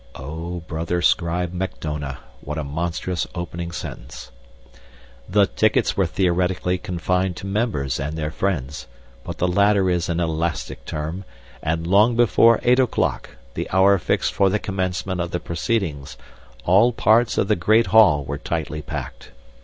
(Oh, 0.15 0.61
brother 0.61 1.03
scribe 1.03 1.53
Macdona, 1.53 2.17
what 2.39 2.57
a 2.57 2.63
monstrous 2.63 3.27
opening 3.35 3.71
sentence!) 3.71 4.31
"The 5.29 5.45
tickets 5.45 5.95
were 5.95 6.07
theoretically 6.07 6.79
confined 6.79 7.35
to 7.35 7.45
members 7.45 7.99
and 7.99 8.17
their 8.17 8.31
friends, 8.31 8.87
but 9.23 9.37
the 9.37 9.47
latter 9.47 9.91
is 9.91 10.09
an 10.09 10.19
elastic 10.19 10.85
term, 10.85 11.23
and 11.61 11.85
long 11.85 12.15
before 12.15 12.59
eight 12.63 12.79
o'clock, 12.79 13.35
the 13.53 13.69
hour 13.69 13.99
fixed 13.99 14.33
for 14.33 14.49
the 14.49 14.57
commencement 14.57 15.21
of 15.21 15.29
the 15.29 15.39
proceedings, 15.39 16.17
all 16.65 16.91
parts 16.91 17.37
of 17.37 17.47
the 17.47 17.55
Great 17.55 17.85
Hall 17.93 18.25
were 18.25 18.39
tightly 18.39 18.81
packed. 18.81 19.29